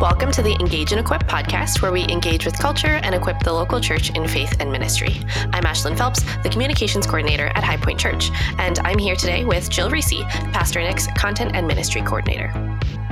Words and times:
Welcome 0.00 0.30
to 0.30 0.42
the 0.42 0.52
Engage 0.60 0.92
and 0.92 1.00
Equip 1.00 1.24
podcast, 1.24 1.82
where 1.82 1.90
we 1.90 2.02
engage 2.02 2.46
with 2.46 2.56
culture 2.56 3.00
and 3.02 3.16
equip 3.16 3.40
the 3.40 3.52
local 3.52 3.80
church 3.80 4.10
in 4.10 4.28
faith 4.28 4.56
and 4.60 4.70
ministry. 4.70 5.16
I'm 5.52 5.64
Ashlyn 5.64 5.98
Phelps, 5.98 6.22
the 6.44 6.48
communications 6.48 7.04
coordinator 7.04 7.46
at 7.56 7.64
High 7.64 7.78
Point 7.78 7.98
Church, 7.98 8.30
and 8.58 8.78
I'm 8.84 8.98
here 8.98 9.16
today 9.16 9.44
with 9.44 9.68
Jill 9.68 9.90
Reese, 9.90 10.22
Pastor 10.52 10.80
Nick's 10.80 11.08
content 11.16 11.50
and 11.54 11.66
ministry 11.66 12.00
coordinator. 12.02 12.52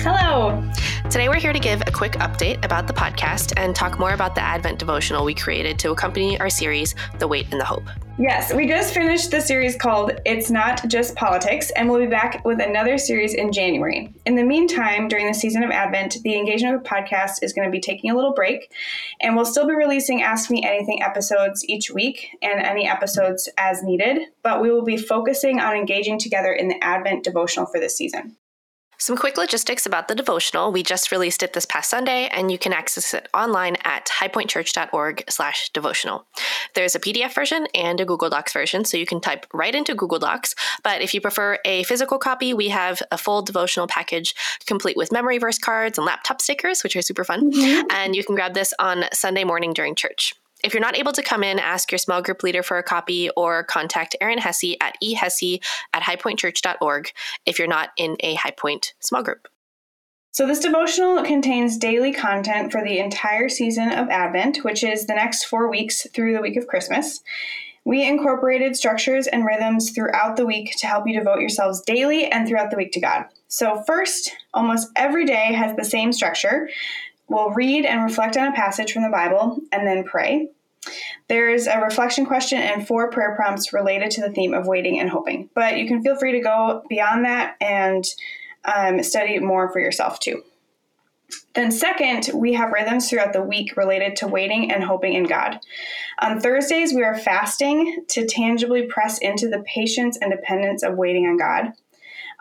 Hello. 0.00 0.62
Today, 1.10 1.28
we're 1.28 1.38
here 1.38 1.52
to 1.52 1.58
give 1.58 1.82
a 1.82 1.90
quick 1.90 2.12
update 2.12 2.64
about 2.64 2.86
the 2.86 2.94
podcast 2.94 3.52
and 3.58 3.76
talk 3.76 3.98
more 3.98 4.14
about 4.14 4.34
the 4.34 4.40
Advent 4.40 4.78
devotional 4.78 5.24
we 5.24 5.34
created 5.34 5.78
to 5.80 5.90
accompany 5.90 6.40
our 6.40 6.48
series, 6.48 6.94
The 7.18 7.28
Wait 7.28 7.52
and 7.52 7.60
the 7.60 7.64
Hope. 7.64 7.84
Yes, 8.18 8.54
we 8.54 8.66
just 8.66 8.94
finished 8.94 9.30
the 9.30 9.40
series 9.40 9.76
called 9.76 10.12
It's 10.24 10.50
Not 10.50 10.88
Just 10.88 11.14
Politics, 11.14 11.70
and 11.76 11.90
we'll 11.90 12.00
be 12.00 12.06
back 12.06 12.42
with 12.44 12.60
another 12.60 12.96
series 12.96 13.34
in 13.34 13.52
January. 13.52 14.12
In 14.24 14.34
the 14.34 14.42
meantime, 14.42 15.08
during 15.08 15.26
the 15.26 15.34
season 15.34 15.62
of 15.62 15.70
Advent, 15.70 16.16
the 16.22 16.36
Engagement 16.36 16.84
podcast 16.84 17.42
is 17.42 17.52
going 17.52 17.68
to 17.68 17.72
be 17.72 17.80
taking 17.80 18.10
a 18.10 18.14
little 18.14 18.32
break, 18.32 18.72
and 19.20 19.36
we'll 19.36 19.44
still 19.44 19.66
be 19.66 19.74
releasing 19.74 20.22
Ask 20.22 20.50
Me 20.50 20.64
Anything 20.64 21.02
episodes 21.02 21.64
each 21.68 21.90
week 21.90 22.36
and 22.42 22.60
any 22.60 22.88
episodes 22.88 23.48
as 23.58 23.82
needed, 23.82 24.22
but 24.42 24.62
we 24.62 24.70
will 24.70 24.84
be 24.84 24.96
focusing 24.96 25.60
on 25.60 25.76
engaging 25.76 26.18
together 26.18 26.52
in 26.52 26.68
the 26.68 26.82
Advent 26.82 27.24
devotional 27.24 27.66
for 27.66 27.78
this 27.78 27.96
season. 27.96 28.36
Some 29.02 29.16
quick 29.16 29.36
logistics 29.36 29.84
about 29.84 30.06
the 30.06 30.14
devotional. 30.14 30.70
We 30.70 30.84
just 30.84 31.10
released 31.10 31.42
it 31.42 31.54
this 31.54 31.66
past 31.66 31.90
Sunday, 31.90 32.28
and 32.28 32.52
you 32.52 32.56
can 32.56 32.72
access 32.72 33.12
it 33.14 33.28
online 33.34 33.76
at 33.82 34.06
highpointchurch.org 34.06 35.24
slash 35.28 35.70
devotional. 35.70 36.24
There's 36.76 36.94
a 36.94 37.00
PDF 37.00 37.34
version 37.34 37.66
and 37.74 38.00
a 38.00 38.04
Google 38.04 38.30
Docs 38.30 38.52
version, 38.52 38.84
so 38.84 38.96
you 38.96 39.04
can 39.04 39.20
type 39.20 39.44
right 39.52 39.74
into 39.74 39.96
Google 39.96 40.20
Docs. 40.20 40.54
But 40.84 41.02
if 41.02 41.14
you 41.14 41.20
prefer 41.20 41.58
a 41.64 41.82
physical 41.82 42.16
copy, 42.16 42.54
we 42.54 42.68
have 42.68 43.02
a 43.10 43.18
full 43.18 43.42
devotional 43.42 43.88
package 43.88 44.36
complete 44.66 44.96
with 44.96 45.10
memory 45.10 45.38
verse 45.38 45.58
cards 45.58 45.98
and 45.98 46.06
laptop 46.06 46.40
stickers, 46.40 46.84
which 46.84 46.94
are 46.94 47.02
super 47.02 47.24
fun. 47.24 47.50
Mm-hmm. 47.50 47.88
And 47.90 48.14
you 48.14 48.22
can 48.22 48.36
grab 48.36 48.54
this 48.54 48.72
on 48.78 49.06
Sunday 49.12 49.42
morning 49.42 49.72
during 49.72 49.96
church. 49.96 50.32
If 50.62 50.74
you're 50.74 50.80
not 50.80 50.96
able 50.96 51.12
to 51.12 51.22
come 51.22 51.42
in, 51.42 51.58
ask 51.58 51.90
your 51.90 51.98
small 51.98 52.22
group 52.22 52.42
leader 52.42 52.62
for 52.62 52.78
a 52.78 52.82
copy 52.82 53.30
or 53.30 53.64
contact 53.64 54.14
Erin 54.20 54.38
Hesse 54.38 54.76
at 54.80 54.96
ehesse 55.02 55.60
at 55.92 56.02
highpointchurch.org 56.02 57.10
if 57.46 57.58
you're 57.58 57.68
not 57.68 57.90
in 57.96 58.16
a 58.20 58.34
High 58.34 58.52
Point 58.52 58.94
small 59.00 59.22
group. 59.22 59.48
So, 60.30 60.46
this 60.46 60.60
devotional 60.60 61.22
contains 61.24 61.76
daily 61.76 62.12
content 62.12 62.72
for 62.72 62.82
the 62.82 62.98
entire 62.98 63.50
season 63.50 63.90
of 63.90 64.08
Advent, 64.08 64.64
which 64.64 64.82
is 64.82 65.06
the 65.06 65.14
next 65.14 65.44
four 65.44 65.68
weeks 65.68 66.06
through 66.14 66.32
the 66.32 66.40
week 66.40 66.56
of 66.56 66.66
Christmas. 66.66 67.20
We 67.84 68.06
incorporated 68.06 68.76
structures 68.76 69.26
and 69.26 69.44
rhythms 69.44 69.90
throughout 69.90 70.36
the 70.36 70.46
week 70.46 70.74
to 70.78 70.86
help 70.86 71.06
you 71.06 71.18
devote 71.18 71.40
yourselves 71.40 71.82
daily 71.82 72.26
and 72.26 72.48
throughout 72.48 72.70
the 72.70 72.76
week 72.76 72.92
to 72.92 73.00
God. 73.00 73.26
So, 73.48 73.82
first, 73.86 74.30
almost 74.54 74.88
every 74.96 75.26
day 75.26 75.52
has 75.52 75.76
the 75.76 75.84
same 75.84 76.12
structure. 76.14 76.70
We'll 77.32 77.50
read 77.50 77.86
and 77.86 78.04
reflect 78.04 78.36
on 78.36 78.48
a 78.48 78.52
passage 78.52 78.92
from 78.92 79.04
the 79.04 79.08
Bible 79.08 79.58
and 79.72 79.86
then 79.86 80.04
pray. 80.04 80.50
There's 81.28 81.66
a 81.66 81.80
reflection 81.80 82.26
question 82.26 82.58
and 82.58 82.86
four 82.86 83.10
prayer 83.10 83.34
prompts 83.34 83.72
related 83.72 84.10
to 84.12 84.20
the 84.20 84.30
theme 84.30 84.52
of 84.52 84.66
waiting 84.66 85.00
and 85.00 85.08
hoping. 85.08 85.48
But 85.54 85.78
you 85.78 85.88
can 85.88 86.02
feel 86.02 86.16
free 86.16 86.32
to 86.32 86.40
go 86.40 86.82
beyond 86.90 87.24
that 87.24 87.56
and 87.58 88.04
um, 88.66 89.02
study 89.02 89.38
more 89.38 89.72
for 89.72 89.80
yourself 89.80 90.20
too. 90.20 90.42
Then, 91.54 91.70
second, 91.70 92.28
we 92.34 92.52
have 92.52 92.72
rhythms 92.72 93.08
throughout 93.08 93.32
the 93.32 93.42
week 93.42 93.78
related 93.78 94.16
to 94.16 94.28
waiting 94.28 94.70
and 94.70 94.84
hoping 94.84 95.14
in 95.14 95.24
God. 95.24 95.58
On 96.18 96.38
Thursdays, 96.38 96.92
we 96.92 97.02
are 97.02 97.16
fasting 97.16 98.04
to 98.08 98.26
tangibly 98.26 98.82
press 98.82 99.16
into 99.18 99.48
the 99.48 99.64
patience 99.66 100.18
and 100.20 100.30
dependence 100.30 100.82
of 100.82 100.98
waiting 100.98 101.26
on 101.26 101.38
God. 101.38 101.72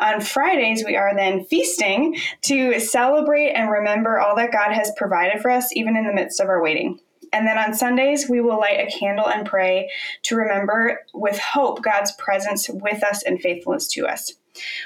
On 0.00 0.20
Fridays, 0.20 0.82
we 0.84 0.96
are 0.96 1.14
then 1.14 1.44
feasting 1.44 2.16
to 2.42 2.80
celebrate 2.80 3.50
and 3.50 3.70
remember 3.70 4.18
all 4.18 4.34
that 4.36 4.50
God 4.50 4.72
has 4.72 4.90
provided 4.96 5.42
for 5.42 5.50
us, 5.50 5.76
even 5.76 5.94
in 5.94 6.06
the 6.06 6.12
midst 6.14 6.40
of 6.40 6.48
our 6.48 6.62
waiting. 6.62 6.98
And 7.32 7.46
then 7.46 7.58
on 7.58 7.74
Sundays, 7.74 8.28
we 8.28 8.40
will 8.40 8.58
light 8.58 8.80
a 8.80 8.98
candle 8.98 9.28
and 9.28 9.46
pray 9.46 9.90
to 10.22 10.36
remember 10.36 11.00
with 11.12 11.38
hope 11.38 11.82
God's 11.82 12.12
presence 12.12 12.68
with 12.68 13.04
us 13.04 13.22
and 13.22 13.40
faithfulness 13.40 13.88
to 13.88 14.06
us. 14.06 14.32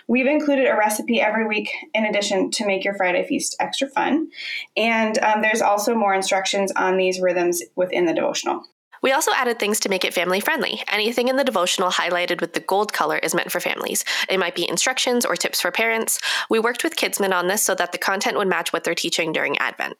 We've 0.08 0.26
included 0.26 0.66
a 0.66 0.76
recipe 0.76 1.20
every 1.20 1.46
week 1.46 1.70
in 1.94 2.04
addition 2.04 2.50
to 2.50 2.66
make 2.66 2.84
your 2.84 2.94
Friday 2.94 3.26
feast 3.26 3.56
extra 3.60 3.88
fun. 3.88 4.28
And 4.76 5.16
um, 5.18 5.42
there's 5.42 5.62
also 5.62 5.94
more 5.94 6.12
instructions 6.12 6.72
on 6.76 6.96
these 6.96 7.20
rhythms 7.20 7.62
within 7.76 8.04
the 8.04 8.14
devotional. 8.14 8.64
We 9.04 9.12
also 9.12 9.32
added 9.32 9.58
things 9.58 9.80
to 9.80 9.90
make 9.90 10.02
it 10.06 10.14
family 10.14 10.40
friendly. 10.40 10.82
Anything 10.90 11.28
in 11.28 11.36
the 11.36 11.44
devotional 11.44 11.90
highlighted 11.90 12.40
with 12.40 12.54
the 12.54 12.60
gold 12.60 12.94
color 12.94 13.18
is 13.18 13.34
meant 13.34 13.52
for 13.52 13.60
families. 13.60 14.02
It 14.30 14.40
might 14.40 14.54
be 14.54 14.66
instructions 14.66 15.26
or 15.26 15.36
tips 15.36 15.60
for 15.60 15.70
parents. 15.70 16.18
We 16.48 16.58
worked 16.58 16.82
with 16.82 16.96
Kidsman 16.96 17.34
on 17.34 17.46
this 17.46 17.62
so 17.62 17.74
that 17.74 17.92
the 17.92 17.98
content 17.98 18.38
would 18.38 18.48
match 18.48 18.72
what 18.72 18.82
they're 18.82 18.94
teaching 18.94 19.30
during 19.30 19.58
Advent. 19.58 19.98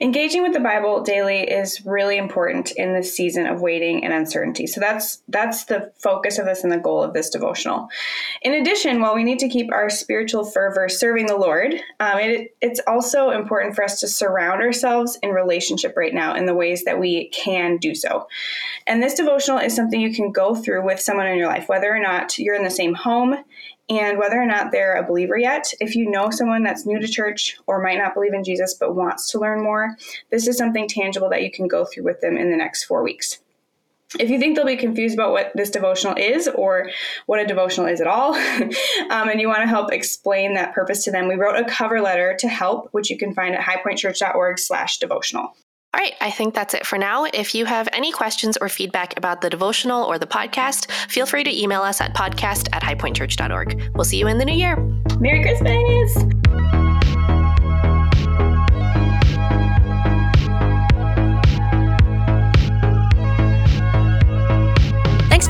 Engaging 0.00 0.42
with 0.42 0.52
the 0.52 0.60
Bible 0.60 1.02
daily 1.02 1.40
is 1.40 1.84
really 1.86 2.18
important 2.18 2.72
in 2.72 2.92
this 2.92 3.14
season 3.14 3.46
of 3.46 3.60
waiting 3.60 4.04
and 4.04 4.12
uncertainty. 4.12 4.66
So 4.66 4.80
that's 4.80 5.22
that's 5.28 5.64
the 5.64 5.92
focus 5.98 6.38
of 6.38 6.44
this 6.44 6.62
and 6.62 6.72
the 6.72 6.78
goal 6.78 7.02
of 7.02 7.14
this 7.14 7.30
devotional. 7.30 7.88
In 8.42 8.52
addition, 8.52 9.00
while 9.00 9.14
we 9.14 9.24
need 9.24 9.38
to 9.38 9.48
keep 9.48 9.72
our 9.72 9.88
spiritual 9.88 10.44
fervor 10.44 10.88
serving 10.88 11.26
the 11.26 11.36
Lord, 11.36 11.74
um, 12.00 12.18
it, 12.18 12.56
it's 12.60 12.80
also 12.86 13.30
important 13.30 13.74
for 13.74 13.84
us 13.84 14.00
to 14.00 14.08
surround 14.08 14.62
ourselves 14.62 15.18
in 15.22 15.30
relationship 15.30 15.94
right 15.96 16.14
now 16.14 16.34
in 16.34 16.46
the 16.46 16.54
ways 16.54 16.84
that 16.84 17.00
we 17.00 17.28
can 17.28 17.78
do 17.78 17.94
so. 17.94 18.26
And 18.86 19.02
this 19.02 19.14
devotional 19.14 19.58
is 19.58 19.74
something 19.74 20.00
you 20.00 20.14
can 20.14 20.30
go 20.30 20.54
through 20.54 20.84
with 20.84 21.00
someone 21.00 21.26
in 21.26 21.38
your 21.38 21.48
life, 21.48 21.68
whether 21.68 21.94
or 21.94 22.00
not 22.00 22.38
you're 22.38 22.54
in 22.54 22.64
the 22.64 22.70
same 22.70 22.94
home 22.94 23.36
and 23.88 24.18
whether 24.18 24.40
or 24.40 24.46
not 24.46 24.72
they're 24.72 24.96
a 24.96 25.06
believer 25.06 25.38
yet. 25.38 25.72
If 25.80 25.94
you 25.94 26.10
know 26.10 26.30
someone 26.30 26.62
that's 26.62 26.86
new 26.86 26.98
to 26.98 27.06
church 27.06 27.56
or 27.66 27.82
might 27.82 27.98
not 27.98 28.14
believe 28.14 28.34
in 28.34 28.44
Jesus 28.44 28.74
but 28.74 28.94
wants 28.94 29.30
to 29.30 29.38
learn 29.38 29.62
more, 29.62 29.96
this 30.30 30.46
is 30.46 30.58
something 30.58 30.88
tangible 30.88 31.30
that 31.30 31.42
you 31.42 31.50
can 31.50 31.68
go 31.68 31.84
through 31.84 32.04
with 32.04 32.20
them 32.20 32.36
in 32.36 32.50
the 32.50 32.56
next 32.56 32.84
four 32.84 33.02
weeks. 33.02 33.38
If 34.20 34.30
you 34.30 34.38
think 34.38 34.56
they'll 34.56 34.64
be 34.64 34.76
confused 34.76 35.14
about 35.14 35.32
what 35.32 35.50
this 35.54 35.68
devotional 35.68 36.16
is 36.16 36.48
or 36.48 36.90
what 37.26 37.40
a 37.40 37.46
devotional 37.46 37.86
is 37.86 38.00
at 38.00 38.06
all, 38.06 38.34
um, 39.10 39.28
and 39.28 39.40
you 39.40 39.48
want 39.48 39.62
to 39.62 39.68
help 39.68 39.92
explain 39.92 40.54
that 40.54 40.74
purpose 40.74 41.04
to 41.04 41.10
them, 41.10 41.28
we 41.28 41.34
wrote 41.34 41.56
a 41.56 41.68
cover 41.68 42.00
letter 42.00 42.36
to 42.38 42.48
help, 42.48 42.88
which 42.92 43.10
you 43.10 43.18
can 43.18 43.34
find 43.34 43.54
at 43.54 43.60
highpointchurch.org 43.62 44.58
slash 44.58 44.98
devotional. 44.98 45.54
All 45.94 46.00
right, 46.02 46.14
I 46.20 46.30
think 46.30 46.54
that's 46.54 46.74
it 46.74 46.86
for 46.86 46.98
now. 46.98 47.24
If 47.24 47.54
you 47.54 47.64
have 47.64 47.88
any 47.92 48.12
questions 48.12 48.58
or 48.58 48.68
feedback 48.68 49.16
about 49.16 49.40
the 49.40 49.48
devotional 49.48 50.04
or 50.04 50.18
the 50.18 50.26
podcast, 50.26 50.90
feel 51.10 51.24
free 51.24 51.42
to 51.44 51.62
email 51.62 51.80
us 51.80 52.02
at 52.02 52.14
podcast 52.14 52.68
at 52.72 52.82
highpointchurch.org. 52.82 53.92
We'll 53.94 54.04
see 54.04 54.18
you 54.18 54.28
in 54.28 54.36
the 54.36 54.44
new 54.44 54.54
year. 54.54 54.76
Merry 55.18 55.42
Christmas! 55.42 56.35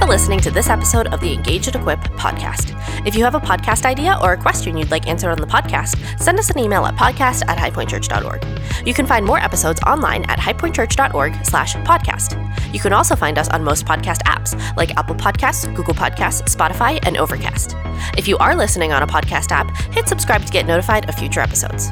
For 0.06 0.10
listening 0.12 0.38
to 0.38 0.50
this 0.52 0.68
episode 0.68 1.08
of 1.12 1.20
the 1.20 1.32
Engage 1.32 1.66
and 1.66 1.76
Equip 1.76 1.98
podcast. 2.14 2.72
If 3.06 3.16
you 3.16 3.24
have 3.24 3.34
a 3.34 3.40
podcast 3.40 3.84
idea 3.84 4.16
or 4.22 4.32
a 4.34 4.36
question 4.36 4.76
you'd 4.76 4.90
like 4.90 5.08
answered 5.08 5.30
on 5.30 5.38
the 5.38 5.46
podcast, 5.46 5.96
send 6.20 6.38
us 6.38 6.48
an 6.50 6.58
email 6.58 6.86
at 6.86 6.94
podcast 6.94 7.42
at 7.48 7.58
highpointchurch.org. 7.58 8.86
You 8.86 8.94
can 8.94 9.06
find 9.06 9.26
more 9.26 9.38
episodes 9.38 9.80
online 9.84 10.24
at 10.24 10.38
highpointchurch.org 10.38 11.44
slash 11.44 11.74
podcast. 11.76 12.36
You 12.72 12.78
can 12.78 12.92
also 12.92 13.16
find 13.16 13.36
us 13.36 13.48
on 13.48 13.64
most 13.64 13.84
podcast 13.84 14.22
apps 14.22 14.56
like 14.76 14.96
Apple 14.96 15.16
Podcasts, 15.16 15.74
Google 15.74 15.94
Podcasts, 15.94 16.54
Spotify, 16.54 17.00
and 17.04 17.16
Overcast. 17.16 17.74
If 18.16 18.28
you 18.28 18.38
are 18.38 18.54
listening 18.54 18.92
on 18.92 19.02
a 19.02 19.06
podcast 19.06 19.50
app, 19.50 19.76
hit 19.92 20.08
subscribe 20.08 20.44
to 20.44 20.52
get 20.52 20.66
notified 20.66 21.08
of 21.08 21.16
future 21.16 21.40
episodes. 21.40 21.90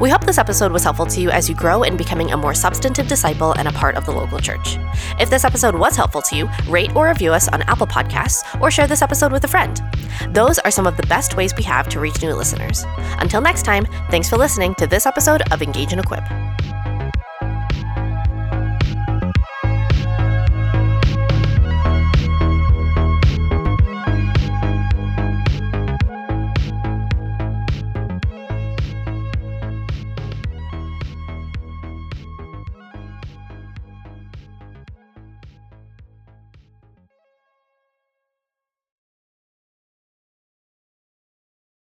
We 0.00 0.10
hope 0.10 0.24
this 0.24 0.38
episode 0.38 0.72
was 0.72 0.84
helpful 0.84 1.06
to 1.06 1.20
you 1.20 1.30
as 1.30 1.48
you 1.48 1.54
grow 1.54 1.82
in 1.82 1.96
becoming 1.96 2.32
a 2.32 2.36
more 2.36 2.54
substantive 2.54 3.08
disciple 3.08 3.52
and 3.52 3.68
a 3.68 3.72
part 3.72 3.96
of 3.96 4.06
the 4.06 4.12
local 4.12 4.38
church. 4.38 4.76
If 5.20 5.30
this 5.30 5.44
episode 5.44 5.74
was 5.74 5.96
helpful 5.96 6.22
to 6.22 6.36
you, 6.36 6.48
rate 6.68 6.94
or 6.94 7.08
review 7.08 7.32
us 7.32 7.48
on 7.48 7.62
Apple 7.62 7.86
Podcasts 7.86 8.60
or 8.60 8.70
share 8.70 8.86
this 8.86 9.02
episode 9.02 9.32
with 9.32 9.44
a 9.44 9.48
friend. 9.48 9.80
Those 10.30 10.58
are 10.60 10.70
some 10.70 10.86
of 10.86 10.96
the 10.96 11.06
best 11.06 11.36
ways 11.36 11.54
we 11.56 11.64
have 11.64 11.88
to 11.90 12.00
reach 12.00 12.22
new 12.22 12.34
listeners. 12.34 12.84
Until 13.18 13.40
next 13.40 13.64
time, 13.64 13.86
thanks 14.10 14.28
for 14.28 14.36
listening 14.36 14.74
to 14.76 14.86
this 14.86 15.06
episode 15.06 15.42
of 15.52 15.62
Engage 15.62 15.92
and 15.92 16.00
Equip. 16.00 16.24